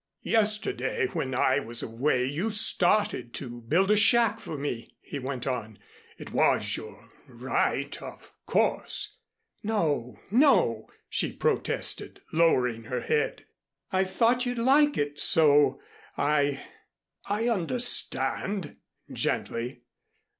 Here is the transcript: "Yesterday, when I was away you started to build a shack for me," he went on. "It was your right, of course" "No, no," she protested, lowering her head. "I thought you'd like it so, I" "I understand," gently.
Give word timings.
"Yesterday, 0.23 1.09
when 1.13 1.35
I 1.35 1.59
was 1.59 1.83
away 1.83 2.25
you 2.25 2.49
started 2.49 3.35
to 3.35 3.61
build 3.61 3.91
a 3.91 3.95
shack 3.95 4.39
for 4.39 4.57
me," 4.57 4.95
he 4.99 5.19
went 5.19 5.45
on. 5.45 5.77
"It 6.17 6.31
was 6.33 6.75
your 6.75 7.11
right, 7.27 8.01
of 8.01 8.33
course" 8.47 9.17
"No, 9.63 10.19
no," 10.31 10.87
she 11.07 11.31
protested, 11.31 12.19
lowering 12.33 12.85
her 12.85 13.01
head. 13.01 13.45
"I 13.91 14.03
thought 14.03 14.43
you'd 14.43 14.57
like 14.57 14.97
it 14.97 15.19
so, 15.19 15.79
I" 16.17 16.65
"I 17.39 17.47
understand," 17.47 18.77
gently. 19.13 19.81